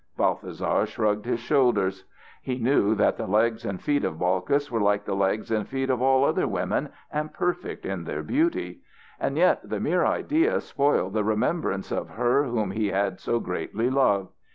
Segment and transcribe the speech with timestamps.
[0.17, 2.05] Balthasar shrugged his shoulders.
[2.41, 5.91] He knew that the legs and feet of Balkis were like the legs and feet
[5.91, 8.79] of all other women and perfect in their beauty.
[9.19, 13.91] And yet the mere idea spoiled the remembrance of her whom he had so greatly
[13.91, 14.29] loved.